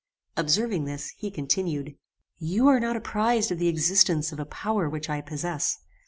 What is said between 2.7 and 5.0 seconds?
not apprized of the existence of a power